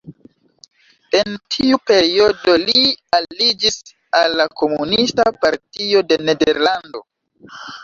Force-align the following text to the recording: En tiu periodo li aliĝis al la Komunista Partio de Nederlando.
En 1.19 1.35
tiu 1.55 1.77
periodo 1.91 2.55
li 2.63 2.81
aliĝis 3.19 3.79
al 4.23 4.37
la 4.41 4.49
Komunista 4.63 5.29
Partio 5.47 6.05
de 6.11 6.21
Nederlando. 6.27 7.07